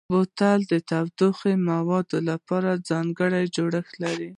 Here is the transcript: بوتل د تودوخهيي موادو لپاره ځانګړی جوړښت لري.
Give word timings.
بوتل 0.13 0.59
د 0.71 0.73
تودوخهيي 0.89 1.57
موادو 1.69 2.17
لپاره 2.29 2.81
ځانګړی 2.89 3.43
جوړښت 3.55 3.93
لري. 4.03 4.29